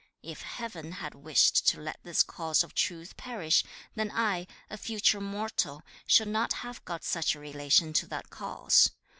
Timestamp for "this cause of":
2.01-2.73